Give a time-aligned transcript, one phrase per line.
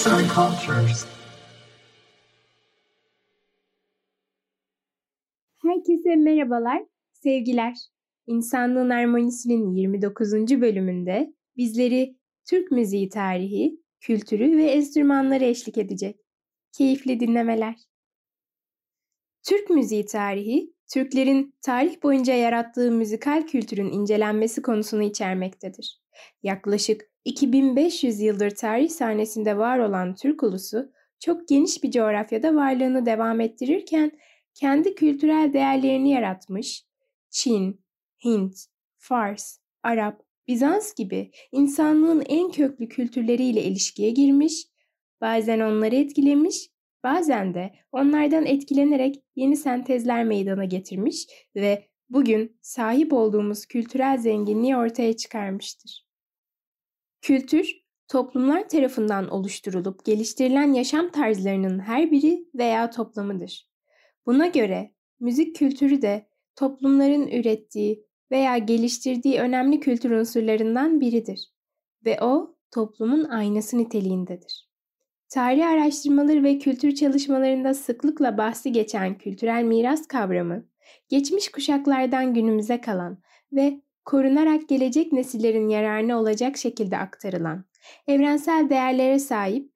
[0.00, 1.06] Arts and Cultures.
[5.62, 6.82] Herkese merhabalar,
[7.12, 7.74] sevgiler.
[8.26, 10.32] İnsanlığın Harmonisi'nin 29.
[10.60, 16.20] bölümünde bizleri Türk müziği tarihi, kültürü ve enstrümanları eşlik edecek.
[16.72, 17.74] Keyifli dinlemeler.
[19.48, 26.00] Türk müziği tarihi, Türklerin tarih boyunca yarattığı müzikal kültürün incelenmesi konusunu içermektedir.
[26.42, 33.40] Yaklaşık 2500 yıldır tarih sahnesinde var olan Türk ulusu çok geniş bir coğrafyada varlığını devam
[33.40, 34.12] ettirirken
[34.54, 36.84] kendi kültürel değerlerini yaratmış,
[37.30, 37.80] Çin,
[38.24, 38.56] Hint,
[38.98, 44.66] Fars, Arap, Bizans gibi insanlığın en köklü kültürleriyle ilişkiye girmiş,
[45.20, 46.68] bazen onları etkilemiş,
[47.04, 55.16] bazen de onlardan etkilenerek yeni sentezler meydana getirmiş ve bugün sahip olduğumuz kültürel zenginliği ortaya
[55.16, 56.09] çıkarmıştır.
[57.22, 63.70] Kültür, toplumlar tarafından oluşturulup geliştirilen yaşam tarzlarının her biri veya toplamıdır.
[64.26, 71.52] Buna göre müzik kültürü de toplumların ürettiği veya geliştirdiği önemli kültür unsurlarından biridir
[72.04, 74.70] ve o toplumun aynası niteliğindedir.
[75.28, 80.68] Tarih araştırmaları ve kültür çalışmalarında sıklıkla bahsi geçen kültürel miras kavramı,
[81.08, 83.22] geçmiş kuşaklardan günümüze kalan
[83.52, 87.64] ve korunarak gelecek nesillerin yararına olacak şekilde aktarılan,
[88.08, 89.72] evrensel değerlere sahip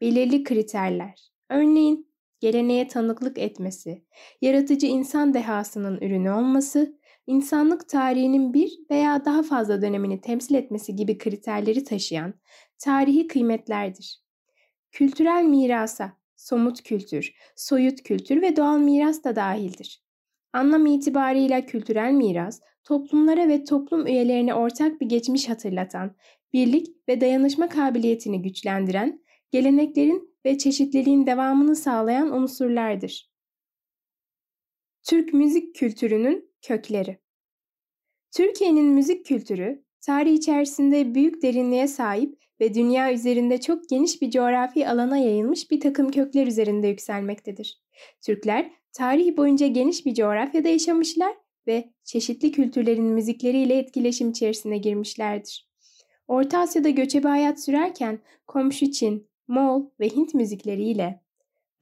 [0.00, 4.04] belirli kriterler, örneğin geleneğe tanıklık etmesi,
[4.42, 11.18] yaratıcı insan dehasının ürünü olması, insanlık tarihinin bir veya daha fazla dönemini temsil etmesi gibi
[11.18, 12.34] kriterleri taşıyan
[12.78, 14.22] tarihi kıymetlerdir.
[14.92, 20.07] Kültürel mirasa, somut kültür, soyut kültür ve doğal miras da dahildir.
[20.58, 26.16] Anlam itibarıyla kültürel miras, toplumlara ve toplum üyelerine ortak bir geçmiş hatırlatan,
[26.52, 33.30] birlik ve dayanışma kabiliyetini güçlendiren, geleneklerin ve çeşitliliğin devamını sağlayan unsurlardır.
[35.02, 37.18] Türk müzik kültürünün kökleri
[38.36, 44.88] Türkiye'nin müzik kültürü, tarih içerisinde büyük derinliğe sahip ve dünya üzerinde çok geniş bir coğrafi
[44.88, 47.82] alana yayılmış bir takım kökler üzerinde yükselmektedir.
[48.26, 51.32] Türkler tarih boyunca geniş bir coğrafyada yaşamışlar
[51.66, 55.68] ve çeşitli kültürlerin müzikleriyle etkileşim içerisine girmişlerdir.
[56.28, 61.20] Orta Asya'da göçebe hayat sürerken komşu Çin, Moğol ve Hint müzikleriyle,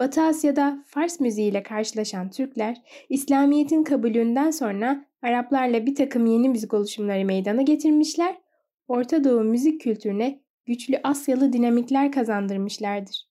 [0.00, 7.24] Batı Asya'da Fars müziğiyle karşılaşan Türkler, İslamiyet'in kabulünden sonra Araplarla bir takım yeni müzik oluşumları
[7.24, 8.38] meydana getirmişler,
[8.88, 13.28] Orta Doğu müzik kültürüne güçlü Asyalı dinamikler kazandırmışlardır.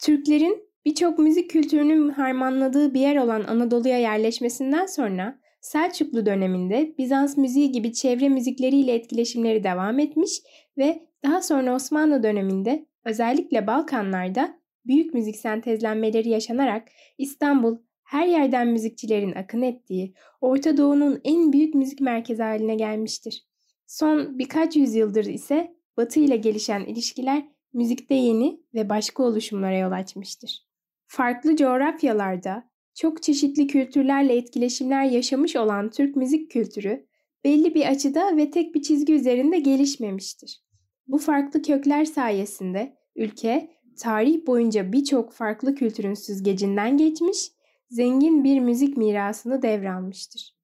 [0.00, 7.72] Türklerin birçok müzik kültürünün harmanladığı bir yer olan Anadolu'ya yerleşmesinden sonra Selçuklu döneminde Bizans müziği
[7.72, 10.30] gibi çevre müzikleriyle etkileşimleri devam etmiş
[10.78, 16.88] ve daha sonra Osmanlı döneminde özellikle Balkanlarda büyük müzik sentezlenmeleri yaşanarak
[17.18, 23.46] İstanbul her yerden müzikçilerin akın ettiği Orta Doğu'nun en büyük müzik merkezi haline gelmiştir.
[23.86, 30.67] Son birkaç yüzyıldır ise Batı ile gelişen ilişkiler müzikte yeni ve başka oluşumlara yol açmıştır.
[31.10, 37.06] Farklı coğrafyalarda çok çeşitli kültürlerle etkileşimler yaşamış olan Türk müzik kültürü
[37.44, 40.62] belli bir açıda ve tek bir çizgi üzerinde gelişmemiştir.
[41.06, 47.52] Bu farklı kökler sayesinde ülke tarih boyunca birçok farklı kültürün süzgecinden geçmiş,
[47.90, 50.56] zengin bir müzik mirasını devralmıştır.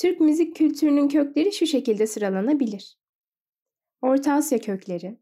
[0.00, 2.98] Türk müzik kültürünün kökleri şu şekilde sıralanabilir.
[4.02, 5.18] Orta Asya kökleri,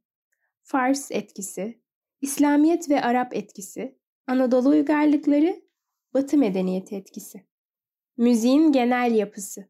[0.62, 1.80] Fars etkisi,
[2.20, 3.97] İslamiyet ve Arap etkisi,
[4.28, 5.62] Anadolu uygarlıkları,
[6.14, 7.42] Batı medeniyeti etkisi.
[8.16, 9.64] Müziğin genel yapısı.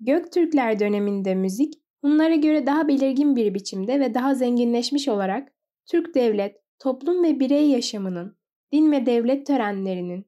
[0.00, 5.52] Göktürkler döneminde müzik, bunlara göre daha belirgin bir biçimde ve daha zenginleşmiş olarak
[5.86, 8.36] Türk devlet, toplum ve birey yaşamının,
[8.72, 10.26] din ve devlet törenlerinin,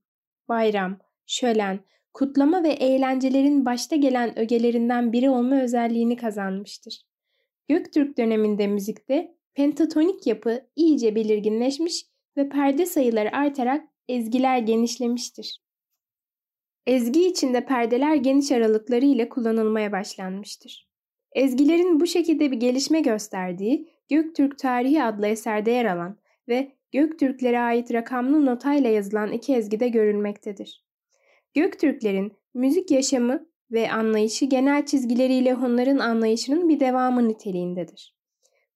[0.49, 1.81] bayram, şölen,
[2.15, 7.03] kutlama ve eğlencelerin başta gelen ögelerinden biri olma özelliğini kazanmıştır.
[7.69, 15.63] Göktürk döneminde müzikte pentatonik yapı iyice belirginleşmiş ve perde sayıları artarak ezgiler genişlemiştir.
[16.87, 20.89] Ezgi içinde perdeler geniş aralıkları ile kullanılmaya başlanmıştır.
[21.33, 26.19] Ezgilerin bu şekilde bir gelişme gösterdiği Göktürk Tarihi adlı eserde yer alan
[26.49, 30.85] ve Göktürklere ait rakamlı notayla yazılan iki ezgide görülmektedir.
[31.55, 38.17] Göktürklerin müzik yaşamı ve anlayışı genel çizgileriyle onların anlayışının bir devamı niteliğindedir.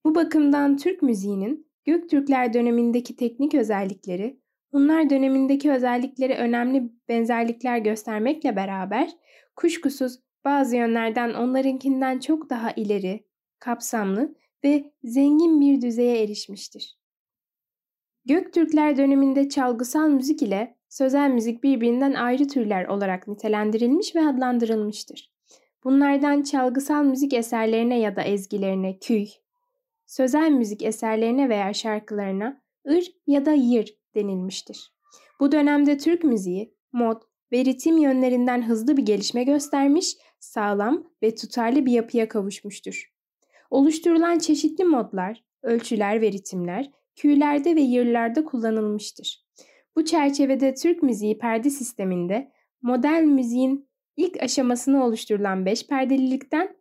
[0.05, 4.45] Bu bakımdan Türk müziğinin Göktürkler dönemindeki teknik özellikleri,
[4.75, 9.11] Hunlar dönemindeki özellikleri önemli benzerlikler göstermekle beraber
[9.57, 13.27] kuşkusuz bazı yönlerden onlarınkinden çok daha ileri,
[13.59, 14.35] kapsamlı
[14.65, 16.99] ve zengin bir düzeye erişmiştir.
[18.25, 25.33] Göktürkler döneminde çalgısal müzik ile sözel müzik birbirinden ayrı türler olarak nitelendirilmiş ve adlandırılmıştır.
[25.85, 29.27] Bunlardan çalgısal müzik eserlerine ya da ezgilerine küy,
[30.17, 34.95] sözel müzik eserlerine veya şarkılarına ır ya da yır denilmiştir.
[35.41, 37.23] Bu dönemde Türk müziği, mod
[37.53, 43.13] ve ritim yönlerinden hızlı bir gelişme göstermiş, sağlam ve tutarlı bir yapıya kavuşmuştur.
[43.71, 49.45] Oluşturulan çeşitli modlar, ölçüler ve ritimler küylerde ve yırlarda kullanılmıştır.
[49.97, 52.53] Bu çerçevede Türk müziği perde sisteminde
[52.83, 56.77] modern müziğin ilk aşamasını oluşturulan 5 perdelilikten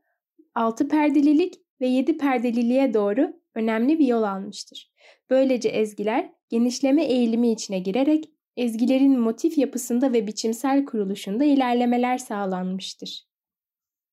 [0.55, 4.91] 6 perdelilik ve 7 perdeliliğe doğru önemli bir yol almıştır.
[5.29, 13.27] Böylece ezgiler genişleme eğilimi içine girerek ezgilerin motif yapısında ve biçimsel kuruluşunda ilerlemeler sağlanmıştır.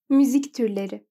[0.08, 1.06] Müzik türleri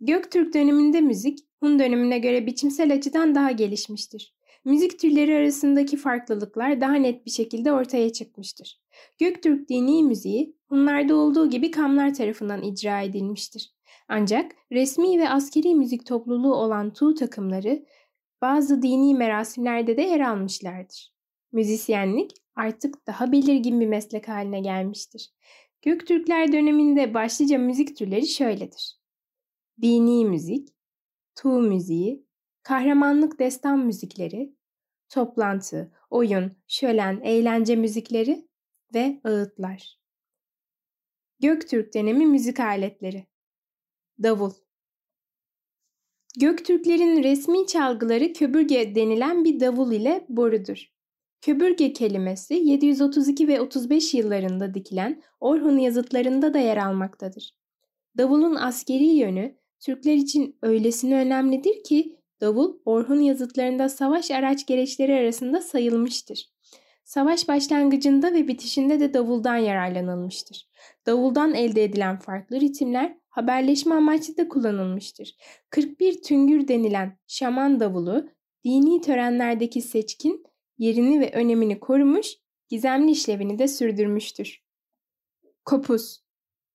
[0.00, 4.34] Göktürk döneminde müzik, Hun dönemine göre biçimsel açıdan daha gelişmiştir.
[4.64, 8.80] Müzik türleri arasındaki farklılıklar daha net bir şekilde ortaya çıkmıştır.
[9.18, 13.74] Göktürk dini müziği Hunlarda olduğu gibi Kamlar tarafından icra edilmiştir.
[14.08, 17.86] Ancak resmi ve askeri müzik topluluğu olan Tuğ takımları
[18.42, 21.12] bazı dini merasimlerde de yer almışlardır.
[21.52, 25.32] Müzisyenlik artık daha belirgin bir meslek haline gelmiştir.
[25.82, 28.96] Göktürkler döneminde başlıca müzik türleri şöyledir.
[29.82, 30.68] Dini müzik,
[31.34, 32.26] tuğ müziği,
[32.62, 34.56] kahramanlık destan müzikleri,
[35.08, 38.48] toplantı, oyun, şölen, eğlence müzikleri
[38.94, 39.98] ve ağıtlar.
[41.40, 43.26] Göktürk dönemi müzik aletleri.
[44.22, 44.52] Davul.
[46.40, 50.92] Göktürklerin resmi çalgıları köbürge denilen bir davul ile borudur.
[51.40, 57.56] Köbürge kelimesi 732 ve 35 yıllarında dikilen Orhun yazıtlarında da yer almaktadır.
[58.18, 65.60] Davulun askeri yönü Türkler için öylesine önemlidir ki davul Orhun yazıtlarında savaş araç gereçleri arasında
[65.60, 66.52] sayılmıştır.
[67.04, 70.68] Savaş başlangıcında ve bitişinde de davuldan yararlanılmıştır.
[71.06, 75.36] Davuldan elde edilen farklı ritimler haberleşme amaçlı da kullanılmıştır.
[75.70, 78.28] 41 tüngür denilen şaman davulu
[78.64, 80.44] dini törenlerdeki seçkin
[80.78, 82.26] yerini ve önemini korumuş,
[82.68, 84.62] gizemli işlevini de sürdürmüştür.
[85.64, 86.22] Kopuz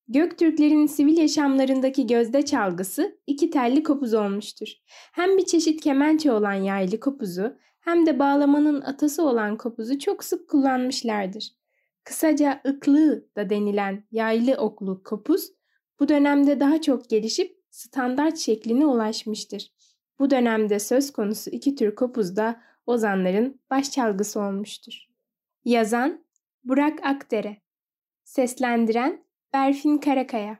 [0.07, 4.67] Göktürklerin sivil yaşamlarındaki gözde çalgısı iki telli kopuz olmuştur.
[5.11, 10.49] Hem bir çeşit kemençe olan yaylı kopuzu hem de bağlamanın atası olan kopuzu çok sık
[10.49, 11.49] kullanmışlardır.
[12.03, 15.51] Kısaca ıklığı da denilen yaylı oklu kopuz
[15.99, 19.73] bu dönemde daha çok gelişip standart şekline ulaşmıştır.
[20.19, 25.07] Bu dönemde söz konusu iki tür kopuz da ozanların baş çalgısı olmuştur.
[25.65, 26.25] Yazan
[26.63, 27.57] Burak Akdere
[28.23, 29.26] Seslendiren
[29.57, 30.57] Berfin Karakaya